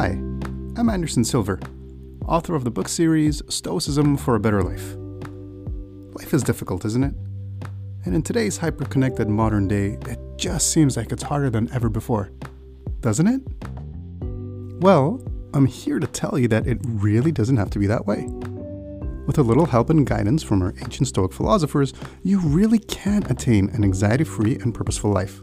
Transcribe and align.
Hi, 0.00 0.10
I'm 0.76 0.88
Anderson 0.88 1.24
Silver, 1.24 1.58
author 2.24 2.54
of 2.54 2.62
the 2.62 2.70
book 2.70 2.88
series 2.88 3.42
Stoicism 3.48 4.16
for 4.16 4.36
a 4.36 4.38
Better 4.38 4.62
Life. 4.62 4.94
Life 6.14 6.32
is 6.32 6.44
difficult, 6.44 6.84
isn't 6.84 7.02
it? 7.02 7.14
And 8.04 8.14
in 8.14 8.22
today's 8.22 8.58
hyper-connected 8.58 9.28
modern 9.28 9.66
day, 9.66 9.98
it 10.06 10.20
just 10.36 10.70
seems 10.70 10.96
like 10.96 11.10
it's 11.10 11.24
harder 11.24 11.50
than 11.50 11.68
ever 11.72 11.88
before, 11.88 12.30
doesn't 13.00 13.26
it? 13.26 13.40
Well, 14.80 15.20
I'm 15.52 15.66
here 15.66 15.98
to 15.98 16.06
tell 16.06 16.38
you 16.38 16.46
that 16.46 16.68
it 16.68 16.78
really 16.84 17.32
doesn't 17.32 17.56
have 17.56 17.70
to 17.70 17.80
be 17.80 17.88
that 17.88 18.06
way. 18.06 18.28
With 19.26 19.38
a 19.38 19.42
little 19.42 19.66
help 19.66 19.90
and 19.90 20.06
guidance 20.06 20.44
from 20.44 20.62
our 20.62 20.74
ancient 20.80 21.08
Stoic 21.08 21.32
philosophers, 21.32 21.92
you 22.22 22.38
really 22.38 22.78
can 22.78 23.28
attain 23.28 23.68
an 23.70 23.82
anxiety 23.82 24.22
free 24.22 24.54
and 24.60 24.72
purposeful 24.72 25.10
life. 25.10 25.42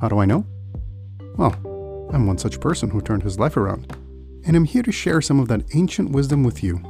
How 0.00 0.08
do 0.08 0.18
I 0.18 0.24
know? 0.24 0.44
Well, 1.36 1.54
I'm 2.12 2.26
one 2.26 2.38
such 2.38 2.60
person 2.60 2.90
who 2.90 3.00
turned 3.00 3.24
his 3.24 3.38
life 3.38 3.56
around, 3.56 3.94
and 4.46 4.56
I'm 4.56 4.64
here 4.64 4.82
to 4.82 4.92
share 4.92 5.20
some 5.20 5.40
of 5.40 5.48
that 5.48 5.64
ancient 5.74 6.10
wisdom 6.12 6.44
with 6.44 6.62
you. 6.62 6.80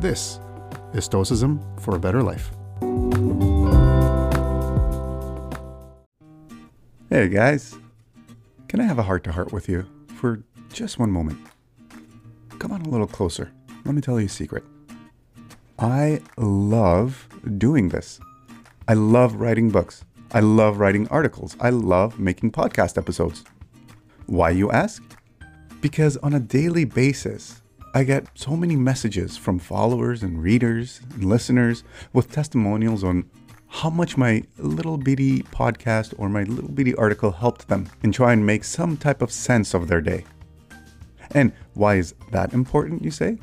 This 0.00 0.40
is 0.94 1.04
Stoicism 1.04 1.62
for 1.78 1.94
a 1.94 1.98
Better 1.98 2.22
Life. 2.22 2.50
Hey 7.10 7.28
guys, 7.28 7.76
can 8.68 8.80
I 8.80 8.84
have 8.84 8.98
a 8.98 9.02
heart 9.02 9.24
to 9.24 9.32
heart 9.32 9.52
with 9.52 9.68
you 9.68 9.86
for 10.16 10.42
just 10.72 10.98
one 10.98 11.10
moment? 11.10 11.38
Come 12.58 12.72
on 12.72 12.82
a 12.82 12.88
little 12.88 13.06
closer. 13.06 13.52
Let 13.84 13.94
me 13.94 14.00
tell 14.00 14.18
you 14.18 14.26
a 14.26 14.30
secret. 14.30 14.64
I 15.78 16.22
love 16.36 17.28
doing 17.58 17.90
this. 17.90 18.20
I 18.88 18.94
love 18.94 19.34
writing 19.34 19.70
books. 19.70 20.04
I 20.32 20.40
love 20.40 20.80
writing 20.80 21.06
articles. 21.08 21.56
I 21.60 21.70
love 21.70 22.18
making 22.18 22.52
podcast 22.52 22.96
episodes. 22.98 23.44
Why, 24.28 24.50
you 24.50 24.70
ask? 24.70 25.02
Because 25.80 26.18
on 26.18 26.34
a 26.34 26.38
daily 26.38 26.84
basis, 26.84 27.62
I 27.94 28.04
get 28.04 28.26
so 28.34 28.54
many 28.56 28.76
messages 28.76 29.38
from 29.38 29.58
followers 29.58 30.22
and 30.22 30.42
readers 30.42 31.00
and 31.14 31.24
listeners 31.24 31.82
with 32.12 32.30
testimonials 32.30 33.04
on 33.04 33.24
how 33.68 33.88
much 33.88 34.18
my 34.18 34.42
little 34.58 34.98
bitty 34.98 35.44
podcast 35.44 36.12
or 36.18 36.28
my 36.28 36.42
little 36.42 36.68
bitty 36.70 36.94
article 36.96 37.32
helped 37.32 37.68
them 37.68 37.88
and 38.02 38.12
try 38.12 38.34
and 38.34 38.44
make 38.44 38.64
some 38.64 38.98
type 38.98 39.22
of 39.22 39.32
sense 39.32 39.72
of 39.72 39.88
their 39.88 40.02
day. 40.02 40.26
And 41.30 41.50
why 41.72 41.94
is 41.94 42.14
that 42.30 42.52
important, 42.52 43.02
you 43.02 43.10
say? 43.10 43.38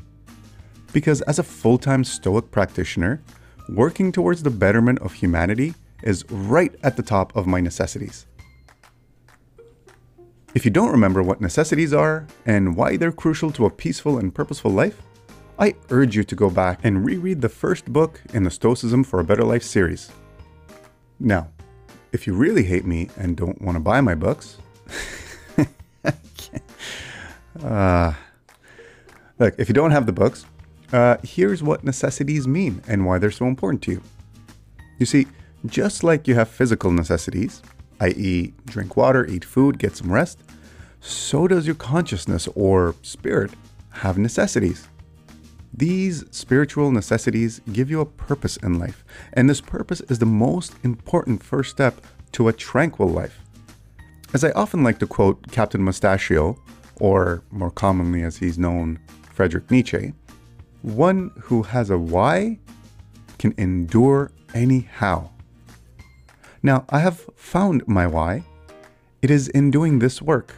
Because 0.92 1.20
as 1.22 1.40
a 1.40 1.42
full 1.42 1.78
time 1.78 2.04
Stoic 2.04 2.52
practitioner, 2.52 3.20
working 3.70 4.12
towards 4.12 4.44
the 4.44 4.50
betterment 4.50 5.00
of 5.00 5.14
humanity 5.14 5.74
is 6.04 6.24
right 6.30 6.76
at 6.84 6.96
the 6.96 7.02
top 7.02 7.34
of 7.34 7.48
my 7.48 7.60
necessities. 7.60 8.26
If 10.56 10.64
you 10.64 10.70
don't 10.70 10.90
remember 10.90 11.22
what 11.22 11.42
necessities 11.42 11.92
are 11.92 12.26
and 12.46 12.74
why 12.74 12.96
they're 12.96 13.12
crucial 13.12 13.50
to 13.52 13.66
a 13.66 13.70
peaceful 13.70 14.16
and 14.16 14.34
purposeful 14.34 14.70
life, 14.70 15.02
I 15.58 15.74
urge 15.90 16.16
you 16.16 16.24
to 16.24 16.34
go 16.34 16.48
back 16.48 16.80
and 16.82 17.04
reread 17.04 17.42
the 17.42 17.50
first 17.50 17.92
book 17.92 18.22
in 18.32 18.42
the 18.42 18.50
Stoicism 18.50 19.04
for 19.04 19.20
a 19.20 19.24
Better 19.24 19.44
Life 19.44 19.62
series. 19.62 20.10
Now, 21.20 21.50
if 22.12 22.26
you 22.26 22.32
really 22.32 22.62
hate 22.62 22.86
me 22.86 23.10
and 23.18 23.36
don't 23.36 23.60
want 23.60 23.76
to 23.76 23.80
buy 23.80 24.00
my 24.00 24.14
books, 24.14 24.56
uh, 27.62 28.14
look, 29.38 29.54
if 29.58 29.68
you 29.68 29.74
don't 29.74 29.90
have 29.90 30.06
the 30.06 30.12
books, 30.12 30.46
uh, 30.90 31.18
here's 31.22 31.62
what 31.62 31.84
necessities 31.84 32.48
mean 32.48 32.82
and 32.88 33.04
why 33.04 33.18
they're 33.18 33.30
so 33.30 33.44
important 33.44 33.82
to 33.82 33.90
you. 33.90 34.02
You 34.98 35.04
see, 35.04 35.26
just 35.66 36.02
like 36.02 36.26
you 36.26 36.34
have 36.34 36.48
physical 36.48 36.92
necessities, 36.92 37.60
i.e., 38.00 38.54
drink 38.66 38.96
water, 38.96 39.26
eat 39.26 39.44
food, 39.44 39.78
get 39.78 39.96
some 39.96 40.12
rest, 40.12 40.38
so 41.00 41.46
does 41.46 41.66
your 41.66 41.74
consciousness 41.74 42.48
or 42.54 42.94
spirit 43.02 43.52
have 43.90 44.18
necessities. 44.18 44.88
These 45.72 46.24
spiritual 46.30 46.90
necessities 46.90 47.60
give 47.72 47.90
you 47.90 48.00
a 48.00 48.06
purpose 48.06 48.56
in 48.58 48.78
life, 48.78 49.04
and 49.34 49.48
this 49.48 49.60
purpose 49.60 50.00
is 50.02 50.18
the 50.18 50.26
most 50.26 50.74
important 50.82 51.42
first 51.42 51.70
step 51.70 52.00
to 52.32 52.48
a 52.48 52.52
tranquil 52.52 53.08
life. 53.08 53.40
As 54.34 54.42
I 54.42 54.50
often 54.52 54.82
like 54.82 54.98
to 55.00 55.06
quote 55.06 55.50
Captain 55.52 55.82
Mustachio, 55.82 56.58
or 57.00 57.42
more 57.50 57.70
commonly 57.70 58.22
as 58.22 58.38
he's 58.38 58.58
known, 58.58 58.98
Friedrich 59.32 59.70
Nietzsche, 59.70 60.14
one 60.82 61.30
who 61.42 61.62
has 61.62 61.90
a 61.90 61.98
why 61.98 62.58
can 63.38 63.54
endure 63.58 64.30
any 64.54 64.80
how. 64.80 65.30
Now, 66.66 66.84
I 66.88 66.98
have 66.98 67.30
found 67.36 67.86
my 67.86 68.08
why. 68.08 68.42
It 69.22 69.30
is 69.30 69.46
in 69.46 69.70
doing 69.70 70.00
this 70.00 70.20
work. 70.20 70.52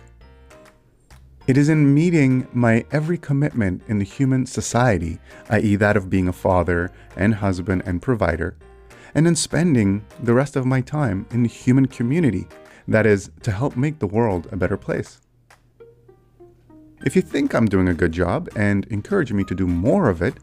It 1.47 1.59
is 1.59 1.69
in 1.69 1.93
meeting 1.93 2.49
my 2.55 2.87
every 2.91 3.19
commitment 3.19 3.83
in 3.89 3.99
the 3.99 4.07
human 4.07 4.47
society, 4.47 5.19
i.e., 5.51 5.77
that 5.77 5.99
of 5.99 6.09
being 6.09 6.27
a 6.27 6.33
father 6.33 6.91
and 7.15 7.35
husband 7.35 7.83
and 7.85 8.01
provider, 8.01 8.57
and 9.15 9.29
in 9.29 9.37
spending 9.37 10.03
the 10.23 10.33
rest 10.33 10.57
of 10.57 10.65
my 10.65 10.81
time 10.81 11.27
in 11.31 11.43
the 11.43 11.49
human 11.51 11.85
community, 11.85 12.49
that 12.87 13.05
is, 13.05 13.31
to 13.43 13.53
help 13.53 13.77
make 13.77 13.99
the 13.99 14.07
world 14.07 14.49
a 14.51 14.57
better 14.57 14.79
place. 14.79 15.21
If 17.05 17.17
you 17.17 17.21
think 17.21 17.55
I'm 17.55 17.67
doing 17.67 17.89
a 17.89 18.01
good 18.03 18.13
job 18.13 18.49
and 18.57 18.87
encourage 18.87 19.35
me 19.35 19.45
to 19.45 19.55
do 19.55 19.67
more 19.67 20.09
of 20.09 20.23
it, 20.23 20.39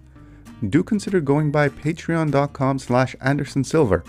do 0.69 0.83
consider 0.83 1.19
going 1.21 1.49
by 1.49 1.69
patreon.com 1.69 2.77
slash 2.77 3.15
andersonsilver. 3.15 4.05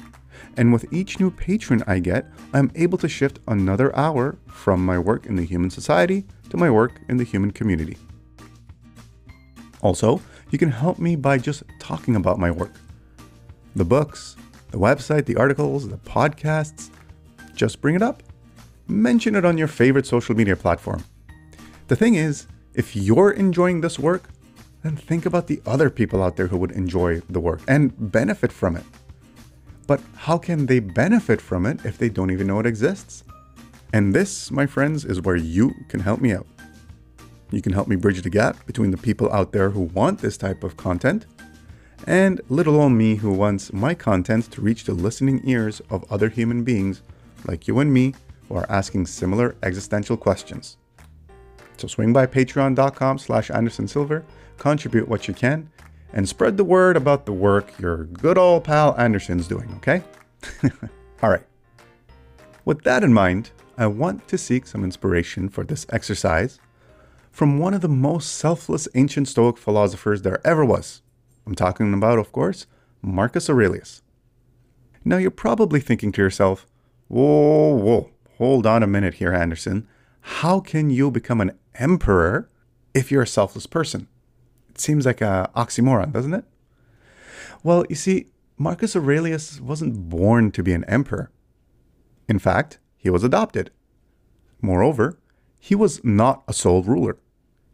And 0.56 0.72
with 0.72 0.92
each 0.92 1.20
new 1.20 1.30
patron 1.30 1.82
I 1.86 1.98
get, 1.98 2.26
I'm 2.52 2.70
able 2.74 2.98
to 2.98 3.08
shift 3.08 3.40
another 3.48 3.94
hour 3.96 4.38
from 4.46 4.84
my 4.84 4.98
work 4.98 5.26
in 5.26 5.36
the 5.36 5.44
human 5.44 5.70
society 5.70 6.24
to 6.50 6.56
my 6.56 6.70
work 6.70 7.00
in 7.08 7.16
the 7.16 7.24
human 7.24 7.50
community. 7.50 7.96
Also, 9.82 10.20
you 10.50 10.58
can 10.58 10.70
help 10.70 10.98
me 10.98 11.16
by 11.16 11.38
just 11.38 11.62
talking 11.78 12.16
about 12.16 12.38
my 12.38 12.50
work. 12.50 12.72
The 13.74 13.84
books, 13.84 14.36
the 14.70 14.78
website, 14.78 15.26
the 15.26 15.36
articles, 15.36 15.88
the 15.88 15.98
podcasts, 15.98 16.90
just 17.54 17.80
bring 17.80 17.94
it 17.94 18.02
up. 18.02 18.22
Mention 18.88 19.34
it 19.34 19.44
on 19.44 19.58
your 19.58 19.68
favorite 19.68 20.06
social 20.06 20.34
media 20.34 20.56
platform. 20.56 21.04
The 21.88 21.96
thing 21.96 22.14
is, 22.14 22.46
if 22.74 22.94
you're 22.94 23.30
enjoying 23.30 23.80
this 23.80 23.98
work, 23.98 24.28
then 24.82 24.96
think 24.96 25.26
about 25.26 25.46
the 25.46 25.60
other 25.66 25.90
people 25.90 26.22
out 26.22 26.36
there 26.36 26.46
who 26.46 26.56
would 26.58 26.72
enjoy 26.72 27.20
the 27.28 27.40
work 27.40 27.60
and 27.66 27.92
benefit 28.12 28.52
from 28.52 28.76
it. 28.76 28.84
But 29.86 30.00
how 30.16 30.38
can 30.38 30.66
they 30.66 30.80
benefit 30.80 31.40
from 31.40 31.66
it 31.66 31.84
if 31.84 31.98
they 31.98 32.08
don't 32.08 32.30
even 32.30 32.46
know 32.46 32.60
it 32.60 32.66
exists? 32.66 33.24
And 33.92 34.14
this, 34.14 34.50
my 34.50 34.66
friends, 34.66 35.04
is 35.04 35.20
where 35.20 35.36
you 35.36 35.74
can 35.88 36.00
help 36.00 36.20
me 36.20 36.32
out. 36.32 36.46
You 37.50 37.62
can 37.62 37.72
help 37.72 37.86
me 37.86 37.96
bridge 37.96 38.22
the 38.22 38.30
gap 38.30 38.66
between 38.66 38.90
the 38.90 38.96
people 38.96 39.32
out 39.32 39.52
there 39.52 39.70
who 39.70 39.82
want 39.82 40.18
this 40.18 40.36
type 40.36 40.64
of 40.64 40.76
content 40.76 41.26
and 42.06 42.40
little 42.48 42.80
old 42.80 42.92
me 42.92 43.16
who 43.16 43.32
wants 43.32 43.72
my 43.72 43.94
content 43.94 44.50
to 44.52 44.60
reach 44.60 44.84
the 44.84 44.92
listening 44.92 45.40
ears 45.44 45.80
of 45.90 46.10
other 46.10 46.28
human 46.28 46.62
beings 46.62 47.02
like 47.46 47.66
you 47.66 47.78
and 47.78 47.92
me 47.92 48.14
who 48.48 48.56
are 48.56 48.70
asking 48.70 49.06
similar 49.06 49.56
existential 49.62 50.16
questions. 50.16 50.76
So 51.78 51.88
swing 51.88 52.12
by 52.12 52.26
patreon.com 52.26 53.18
slash 53.18 53.50
andersonsilver, 53.50 54.24
contribute 54.56 55.08
what 55.08 55.28
you 55.28 55.34
can, 55.34 55.70
and 56.12 56.28
spread 56.28 56.56
the 56.56 56.64
word 56.64 56.96
about 56.96 57.26
the 57.26 57.32
work 57.32 57.78
your 57.78 58.04
good 58.04 58.38
old 58.38 58.64
pal 58.64 58.94
Anderson's 58.98 59.48
doing, 59.48 59.72
okay? 59.76 60.02
All 61.22 61.30
right. 61.30 61.46
With 62.64 62.82
that 62.82 63.04
in 63.04 63.12
mind, 63.12 63.50
I 63.78 63.86
want 63.86 64.26
to 64.28 64.38
seek 64.38 64.66
some 64.66 64.84
inspiration 64.84 65.48
for 65.48 65.64
this 65.64 65.86
exercise 65.90 66.58
from 67.30 67.58
one 67.58 67.74
of 67.74 67.82
the 67.82 67.88
most 67.88 68.34
selfless 68.34 68.88
ancient 68.94 69.28
Stoic 69.28 69.58
philosophers 69.58 70.22
there 70.22 70.40
ever 70.46 70.64
was. 70.64 71.02
I'm 71.46 71.54
talking 71.54 71.92
about, 71.92 72.18
of 72.18 72.32
course, 72.32 72.66
Marcus 73.02 73.50
Aurelius. 73.50 74.02
Now, 75.04 75.18
you're 75.18 75.30
probably 75.30 75.78
thinking 75.78 76.10
to 76.12 76.22
yourself, 76.22 76.66
whoa, 77.08 77.74
whoa, 77.74 78.10
hold 78.38 78.66
on 78.66 78.82
a 78.82 78.86
minute 78.86 79.14
here, 79.14 79.32
Anderson. 79.32 79.86
How 80.20 80.60
can 80.60 80.90
you 80.90 81.10
become 81.10 81.40
an 81.40 81.52
emperor 81.74 82.50
if 82.94 83.12
you're 83.12 83.22
a 83.22 83.26
selfless 83.26 83.66
person? 83.66 84.08
Seems 84.78 85.06
like 85.06 85.20
a 85.20 85.50
oxymoron, 85.56 86.12
doesn't 86.12 86.34
it? 86.34 86.44
Well, 87.62 87.84
you 87.88 87.96
see, 87.96 88.26
Marcus 88.58 88.94
Aurelius 88.96 89.60
wasn't 89.60 90.08
born 90.08 90.50
to 90.52 90.62
be 90.62 90.72
an 90.72 90.84
emperor. 90.84 91.30
In 92.28 92.38
fact, 92.38 92.78
he 92.96 93.10
was 93.10 93.24
adopted. 93.24 93.70
Moreover, 94.60 95.18
he 95.60 95.74
was 95.74 96.02
not 96.04 96.42
a 96.48 96.52
sole 96.52 96.82
ruler. 96.82 97.18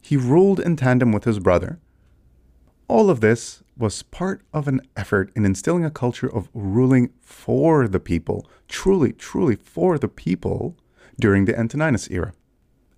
He 0.00 0.16
ruled 0.16 0.60
in 0.60 0.76
tandem 0.76 1.12
with 1.12 1.24
his 1.24 1.38
brother. 1.38 1.80
All 2.88 3.10
of 3.10 3.20
this 3.20 3.62
was 3.76 4.02
part 4.02 4.42
of 4.52 4.68
an 4.68 4.80
effort 4.96 5.30
in 5.34 5.44
instilling 5.44 5.84
a 5.84 5.90
culture 5.90 6.26
of 6.26 6.50
ruling 6.52 7.10
for 7.20 7.88
the 7.88 8.00
people, 8.00 8.46
truly, 8.68 9.12
truly 9.12 9.56
for 9.56 9.98
the 9.98 10.08
people, 10.08 10.76
during 11.18 11.44
the 11.44 11.58
Antoninus 11.58 12.10
era. 12.10 12.32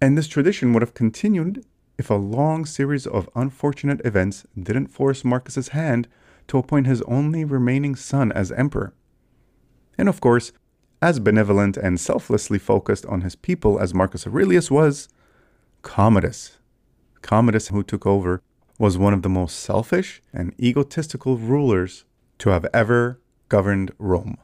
And 0.00 0.16
this 0.16 0.28
tradition 0.28 0.72
would 0.72 0.82
have 0.82 0.94
continued 0.94 1.64
if 1.98 2.10
a 2.10 2.14
long 2.14 2.64
series 2.64 3.06
of 3.06 3.28
unfortunate 3.34 4.00
events 4.04 4.44
didn't 4.60 4.88
force 4.88 5.24
Marcus's 5.24 5.68
hand 5.68 6.08
to 6.48 6.58
appoint 6.58 6.86
his 6.86 7.02
only 7.02 7.44
remaining 7.44 7.94
son 7.94 8.32
as 8.32 8.52
emperor. 8.52 8.92
And 9.96 10.08
of 10.08 10.20
course, 10.20 10.52
as 11.00 11.20
benevolent 11.20 11.76
and 11.76 12.00
selflessly 12.00 12.58
focused 12.58 13.06
on 13.06 13.20
his 13.20 13.36
people 13.36 13.78
as 13.78 13.94
Marcus 13.94 14.26
Aurelius 14.26 14.70
was, 14.70 15.08
Commodus. 15.82 16.58
Commodus, 17.22 17.68
who 17.68 17.82
took 17.82 18.06
over, 18.06 18.42
was 18.78 18.98
one 18.98 19.14
of 19.14 19.22
the 19.22 19.28
most 19.28 19.60
selfish 19.60 20.22
and 20.32 20.54
egotistical 20.60 21.36
rulers 21.36 22.04
to 22.38 22.50
have 22.50 22.66
ever 22.72 23.20
governed 23.48 23.92
Rome. 23.98 24.36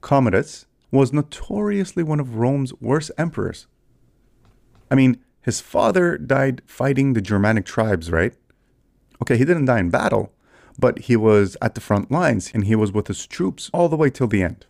Commodus 0.00 0.66
was 0.90 1.12
notoriously 1.12 2.02
one 2.02 2.20
of 2.20 2.36
Rome's 2.36 2.74
worst 2.80 3.10
emperors. 3.16 3.66
I 4.90 4.94
mean, 4.94 5.18
his 5.42 5.60
father 5.60 6.18
died 6.18 6.62
fighting 6.66 7.12
the 7.12 7.20
Germanic 7.20 7.64
tribes, 7.64 8.10
right? 8.10 8.34
Okay, 9.22 9.36
he 9.36 9.44
didn't 9.44 9.66
die 9.66 9.80
in 9.80 9.90
battle, 9.90 10.32
but 10.78 11.00
he 11.00 11.16
was 11.16 11.56
at 11.60 11.74
the 11.74 11.80
front 11.80 12.10
lines 12.10 12.50
and 12.54 12.64
he 12.64 12.74
was 12.74 12.92
with 12.92 13.06
his 13.06 13.26
troops 13.26 13.70
all 13.72 13.88
the 13.88 13.96
way 13.96 14.10
till 14.10 14.26
the 14.26 14.42
end. 14.42 14.66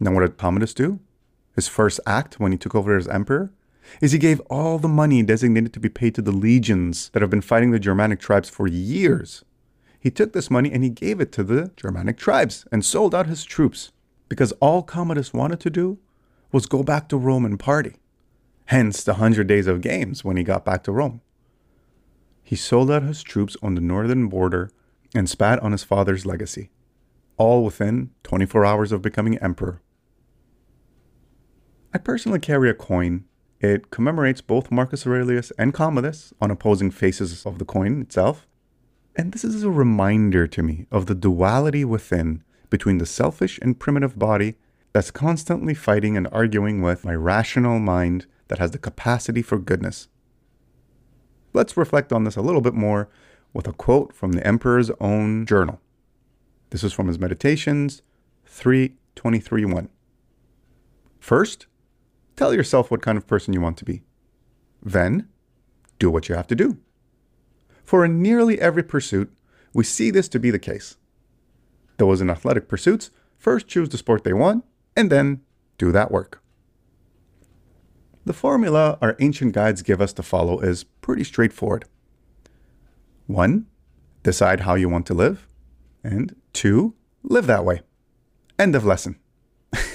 Now, 0.00 0.12
what 0.12 0.20
did 0.20 0.36
Commodus 0.36 0.74
do? 0.74 1.00
His 1.54 1.68
first 1.68 2.00
act 2.06 2.38
when 2.38 2.52
he 2.52 2.58
took 2.58 2.74
over 2.74 2.96
as 2.96 3.08
emperor 3.08 3.52
is 4.00 4.12
he 4.12 4.18
gave 4.18 4.40
all 4.50 4.78
the 4.78 4.88
money 4.88 5.22
designated 5.22 5.72
to 5.72 5.80
be 5.80 5.88
paid 5.88 6.14
to 6.14 6.22
the 6.22 6.32
legions 6.32 7.08
that 7.10 7.22
have 7.22 7.30
been 7.30 7.40
fighting 7.40 7.70
the 7.70 7.78
Germanic 7.78 8.20
tribes 8.20 8.48
for 8.48 8.66
years. 8.66 9.44
He 9.98 10.10
took 10.10 10.32
this 10.32 10.50
money 10.50 10.70
and 10.72 10.84
he 10.84 10.90
gave 10.90 11.20
it 11.20 11.32
to 11.32 11.42
the 11.42 11.72
Germanic 11.76 12.16
tribes 12.16 12.66
and 12.70 12.84
sold 12.84 13.14
out 13.14 13.26
his 13.26 13.44
troops 13.44 13.90
because 14.28 14.52
all 14.52 14.82
Commodus 14.82 15.32
wanted 15.32 15.58
to 15.60 15.70
do 15.70 15.98
was 16.52 16.66
go 16.66 16.82
back 16.82 17.08
to 17.08 17.16
Rome 17.16 17.44
and 17.44 17.58
party. 17.58 17.96
Hence 18.68 19.02
the 19.02 19.12
100 19.12 19.46
days 19.46 19.66
of 19.66 19.80
games 19.80 20.24
when 20.24 20.36
he 20.36 20.42
got 20.44 20.62
back 20.62 20.82
to 20.82 20.92
Rome. 20.92 21.22
He 22.42 22.54
sold 22.54 22.90
out 22.90 23.02
his 23.02 23.22
troops 23.22 23.56
on 23.62 23.74
the 23.74 23.80
northern 23.80 24.28
border 24.28 24.70
and 25.14 25.26
spat 25.26 25.58
on 25.60 25.72
his 25.72 25.84
father's 25.84 26.26
legacy, 26.26 26.68
all 27.38 27.64
within 27.64 28.10
24 28.24 28.66
hours 28.66 28.92
of 28.92 29.00
becoming 29.00 29.38
emperor. 29.38 29.80
I 31.94 31.98
personally 31.98 32.40
carry 32.40 32.68
a 32.68 32.74
coin. 32.74 33.24
It 33.58 33.90
commemorates 33.90 34.42
both 34.42 34.70
Marcus 34.70 35.06
Aurelius 35.06 35.50
and 35.58 35.72
Commodus 35.72 36.34
on 36.38 36.50
opposing 36.50 36.90
faces 36.90 37.46
of 37.46 37.58
the 37.58 37.64
coin 37.64 38.02
itself. 38.02 38.46
And 39.16 39.32
this 39.32 39.44
is 39.44 39.62
a 39.62 39.70
reminder 39.70 40.46
to 40.46 40.62
me 40.62 40.86
of 40.90 41.06
the 41.06 41.14
duality 41.14 41.86
within 41.86 42.44
between 42.68 42.98
the 42.98 43.06
selfish 43.06 43.58
and 43.62 43.80
primitive 43.80 44.18
body 44.18 44.56
that's 44.92 45.10
constantly 45.10 45.72
fighting 45.72 46.18
and 46.18 46.28
arguing 46.30 46.82
with 46.82 47.06
my 47.06 47.14
rational 47.14 47.78
mind 47.78 48.26
that 48.48 48.58
has 48.58 48.72
the 48.72 48.78
capacity 48.78 49.42
for 49.42 49.58
goodness. 49.58 50.08
Let's 51.52 51.76
reflect 51.76 52.12
on 52.12 52.24
this 52.24 52.36
a 52.36 52.42
little 52.42 52.60
bit 52.60 52.74
more 52.74 53.08
with 53.52 53.66
a 53.66 53.72
quote 53.72 54.12
from 54.12 54.32
the 54.32 54.46
emperor's 54.46 54.90
own 55.00 55.46
journal. 55.46 55.80
This 56.70 56.84
is 56.84 56.92
from 56.92 57.08
his 57.08 57.18
Meditations 57.18 58.02
3:23:1. 58.46 59.88
First, 61.18 61.66
Tell 62.38 62.54
yourself 62.54 62.88
what 62.88 63.02
kind 63.02 63.18
of 63.18 63.26
person 63.26 63.52
you 63.52 63.60
want 63.60 63.76
to 63.78 63.84
be. 63.84 64.02
Then, 64.80 65.26
do 65.98 66.08
what 66.08 66.28
you 66.28 66.36
have 66.36 66.46
to 66.46 66.54
do. 66.54 66.78
For 67.82 68.04
in 68.04 68.22
nearly 68.22 68.60
every 68.60 68.84
pursuit, 68.84 69.34
we 69.74 69.82
see 69.82 70.12
this 70.12 70.28
to 70.28 70.38
be 70.38 70.52
the 70.52 70.58
case. 70.60 70.98
Those 71.96 72.20
in 72.20 72.30
athletic 72.30 72.68
pursuits 72.68 73.10
first 73.36 73.66
choose 73.66 73.88
the 73.88 73.98
sport 73.98 74.22
they 74.22 74.32
want 74.32 74.64
and 74.94 75.10
then 75.10 75.40
do 75.78 75.90
that 75.90 76.12
work. 76.12 76.40
The 78.28 78.34
formula 78.34 78.98
our 79.00 79.16
ancient 79.20 79.54
guides 79.54 79.80
give 79.80 80.02
us 80.02 80.12
to 80.12 80.22
follow 80.22 80.60
is 80.60 80.84
pretty 80.84 81.24
straightforward. 81.24 81.86
One, 83.26 83.68
decide 84.22 84.60
how 84.60 84.74
you 84.74 84.90
want 84.90 85.06
to 85.06 85.14
live. 85.14 85.48
And 86.04 86.36
two, 86.52 86.92
live 87.22 87.46
that 87.46 87.64
way. 87.64 87.80
End 88.58 88.74
of 88.74 88.84
lesson. 88.84 89.18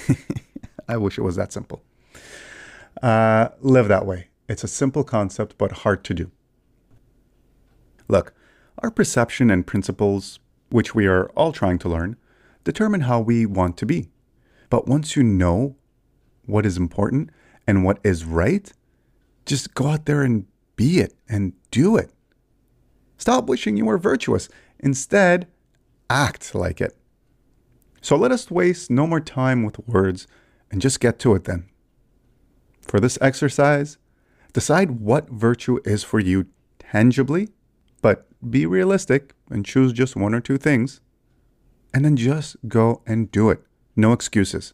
I 0.87 0.97
wish 0.97 1.19
it 1.19 1.21
was 1.21 1.35
that 1.35 1.53
simple. 1.53 1.83
Uh, 3.03 3.49
live 3.59 3.87
that 3.89 4.07
way. 4.07 4.29
It's 4.49 4.63
a 4.63 4.67
simple 4.67 5.03
concept, 5.03 5.55
but 5.59 5.83
hard 5.83 6.03
to 6.05 6.15
do. 6.15 6.31
Look, 8.07 8.33
our 8.79 8.89
perception 8.89 9.51
and 9.51 9.67
principles, 9.67 10.39
which 10.71 10.95
we 10.95 11.05
are 11.05 11.27
all 11.35 11.51
trying 11.51 11.77
to 11.77 11.87
learn, 11.87 12.17
determine 12.63 13.01
how 13.01 13.19
we 13.19 13.45
want 13.45 13.77
to 13.77 13.85
be. 13.85 14.09
But 14.71 14.87
once 14.87 15.15
you 15.15 15.21
know 15.21 15.75
what 16.47 16.65
is 16.65 16.77
important 16.77 17.29
and 17.67 17.83
what 17.83 17.99
is 18.03 18.25
right, 18.25 18.71
just 19.45 19.73
go 19.73 19.87
out 19.87 20.05
there 20.05 20.21
and 20.21 20.45
be 20.75 20.99
it 20.99 21.13
and 21.27 21.53
do 21.71 21.97
it. 21.97 22.11
Stop 23.17 23.47
wishing 23.47 23.77
you 23.77 23.85
were 23.85 23.97
virtuous. 23.97 24.49
Instead, 24.79 25.47
act 26.09 26.53
like 26.53 26.81
it. 26.81 26.95
So 28.01 28.17
let 28.17 28.31
us 28.31 28.51
waste 28.51 28.91
no 28.91 29.07
more 29.07 29.21
time 29.21 29.63
with 29.63 29.79
words 29.87 30.27
and 30.69 30.81
just 30.81 30.99
get 30.99 31.19
to 31.19 31.35
it 31.35 31.45
then. 31.45 31.69
For 32.81 32.99
this 32.99 33.17
exercise, 33.21 33.97
decide 34.51 34.99
what 34.99 35.29
virtue 35.29 35.79
is 35.85 36.03
for 36.03 36.19
you 36.19 36.47
tangibly, 36.79 37.49
but 38.01 38.27
be 38.49 38.65
realistic 38.65 39.33
and 39.49 39.65
choose 39.65 39.93
just 39.93 40.17
one 40.17 40.33
or 40.33 40.41
two 40.41 40.57
things. 40.57 40.99
And 41.93 42.03
then 42.03 42.17
just 42.17 42.57
go 42.67 43.01
and 43.05 43.31
do 43.31 43.49
it. 43.49 43.61
No 43.95 44.11
excuses. 44.11 44.73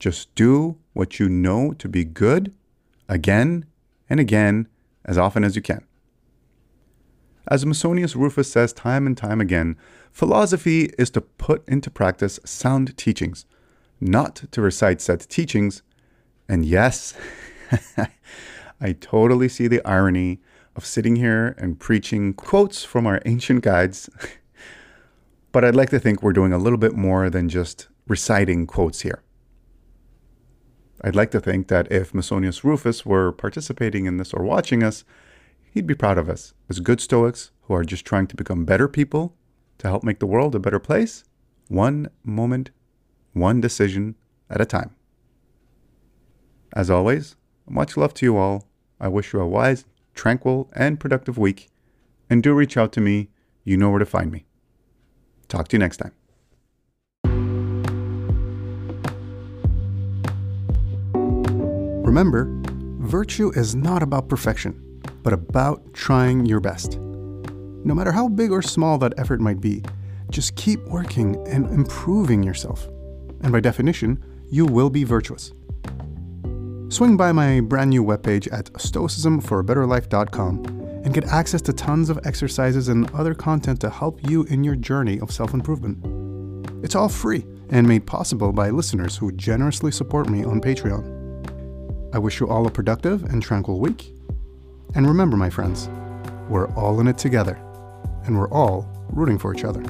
Just 0.00 0.34
do 0.34 0.78
what 0.94 1.20
you 1.20 1.28
know 1.28 1.72
to 1.74 1.88
be 1.88 2.04
good 2.04 2.54
again 3.08 3.66
and 4.08 4.18
again 4.18 4.66
as 5.04 5.18
often 5.18 5.44
as 5.44 5.54
you 5.54 5.62
can. 5.62 5.86
As 7.48 7.64
Musonius 7.64 8.16
Rufus 8.16 8.50
says 8.50 8.72
time 8.72 9.06
and 9.06 9.16
time 9.16 9.40
again, 9.40 9.76
philosophy 10.10 10.90
is 10.98 11.10
to 11.10 11.20
put 11.20 11.68
into 11.68 11.90
practice 11.90 12.40
sound 12.44 12.96
teachings, 12.96 13.44
not 14.00 14.36
to 14.50 14.62
recite 14.62 15.00
said 15.00 15.20
teachings, 15.28 15.82
and 16.48 16.64
yes, 16.64 17.14
I 18.80 18.92
totally 18.92 19.48
see 19.48 19.68
the 19.68 19.84
irony 19.84 20.40
of 20.76 20.86
sitting 20.86 21.16
here 21.16 21.54
and 21.58 21.78
preaching 21.78 22.32
quotes 22.32 22.84
from 22.84 23.06
our 23.06 23.20
ancient 23.26 23.62
guides. 23.62 24.08
but 25.52 25.64
I'd 25.64 25.76
like 25.76 25.90
to 25.90 26.00
think 26.00 26.22
we're 26.22 26.32
doing 26.32 26.52
a 26.52 26.58
little 26.58 26.78
bit 26.78 26.94
more 26.94 27.28
than 27.28 27.48
just 27.48 27.88
reciting 28.06 28.66
quotes 28.66 29.02
here. 29.02 29.22
I'd 31.02 31.16
like 31.16 31.30
to 31.30 31.40
think 31.40 31.68
that 31.68 31.90
if 31.90 32.12
Musonius 32.12 32.62
Rufus 32.62 33.06
were 33.06 33.32
participating 33.32 34.06
in 34.06 34.18
this 34.18 34.34
or 34.34 34.44
watching 34.44 34.82
us, 34.82 35.04
he'd 35.72 35.86
be 35.86 35.94
proud 35.94 36.18
of 36.18 36.28
us 36.28 36.52
as 36.68 36.80
good 36.80 37.00
Stoics 37.00 37.50
who 37.62 37.74
are 37.74 37.84
just 37.84 38.04
trying 38.04 38.26
to 38.26 38.36
become 38.36 38.64
better 38.64 38.88
people 38.88 39.34
to 39.78 39.88
help 39.88 40.04
make 40.04 40.18
the 40.18 40.26
world 40.26 40.54
a 40.54 40.58
better 40.58 40.78
place, 40.78 41.24
one 41.68 42.08
moment, 42.22 42.70
one 43.32 43.60
decision 43.60 44.14
at 44.50 44.60
a 44.60 44.66
time. 44.66 44.94
As 46.74 46.90
always, 46.90 47.36
much 47.68 47.96
love 47.96 48.12
to 48.14 48.26
you 48.26 48.36
all. 48.36 48.68
I 49.00 49.08
wish 49.08 49.32
you 49.32 49.40
a 49.40 49.46
wise, 49.46 49.86
tranquil, 50.14 50.70
and 50.74 51.00
productive 51.00 51.38
week. 51.38 51.68
And 52.28 52.42
do 52.42 52.52
reach 52.52 52.76
out 52.76 52.92
to 52.92 53.00
me. 53.00 53.30
You 53.64 53.76
know 53.76 53.90
where 53.90 53.98
to 53.98 54.06
find 54.06 54.30
me. 54.30 54.44
Talk 55.48 55.68
to 55.68 55.76
you 55.76 55.80
next 55.80 55.96
time. 55.96 56.19
Remember, 62.10 62.50
virtue 62.98 63.52
is 63.54 63.76
not 63.76 64.02
about 64.02 64.28
perfection, 64.28 65.00
but 65.22 65.32
about 65.32 65.94
trying 65.94 66.44
your 66.44 66.58
best. 66.58 66.98
No 66.98 67.94
matter 67.94 68.10
how 68.10 68.28
big 68.28 68.50
or 68.50 68.62
small 68.62 68.98
that 68.98 69.14
effort 69.16 69.40
might 69.40 69.60
be, 69.60 69.84
just 70.28 70.56
keep 70.56 70.82
working 70.86 71.36
and 71.46 71.70
improving 71.70 72.42
yourself. 72.42 72.88
And 73.42 73.52
by 73.52 73.60
definition, 73.60 74.20
you 74.50 74.66
will 74.66 74.90
be 74.90 75.04
virtuous 75.04 75.52
swing 76.88 77.16
by 77.16 77.30
my 77.30 77.60
brand 77.60 77.90
new 77.90 78.02
webpage 78.02 78.52
at 78.52 78.64
stoicismforabetterlife.com 78.72 80.64
and 81.04 81.14
get 81.14 81.26
access 81.26 81.62
to 81.62 81.72
tons 81.72 82.10
of 82.10 82.18
exercises 82.24 82.88
and 82.88 83.08
other 83.14 83.34
content 83.34 83.80
to 83.80 83.88
help 83.88 84.28
you 84.28 84.42
in 84.46 84.64
your 84.64 84.74
journey 84.74 85.20
of 85.20 85.30
self 85.30 85.54
improvement. 85.54 86.04
It's 86.84 86.96
all 86.96 87.08
free 87.08 87.46
and 87.68 87.86
made 87.86 88.04
possible 88.04 88.52
by 88.52 88.70
listeners 88.70 89.16
who 89.16 89.30
generously 89.30 89.92
support 89.92 90.28
me 90.28 90.42
on 90.42 90.60
Patreon. 90.60 91.19
I 92.12 92.18
wish 92.18 92.40
you 92.40 92.48
all 92.48 92.66
a 92.66 92.70
productive 92.70 93.24
and 93.24 93.42
tranquil 93.42 93.78
week. 93.78 94.12
And 94.96 95.06
remember, 95.06 95.36
my 95.36 95.48
friends, 95.48 95.88
we're 96.48 96.68
all 96.74 96.98
in 96.98 97.06
it 97.06 97.16
together, 97.18 97.54
and 98.24 98.36
we're 98.36 98.50
all 98.50 98.88
rooting 99.10 99.38
for 99.38 99.54
each 99.54 99.62
other. 99.62 99.80